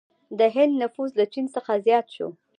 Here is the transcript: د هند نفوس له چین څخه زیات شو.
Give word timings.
د 0.39 0.41
هند 0.55 0.73
نفوس 0.81 1.11
له 1.19 1.25
چین 1.33 1.45
څخه 1.55 1.71
زیات 1.85 2.07
شو. 2.15 2.27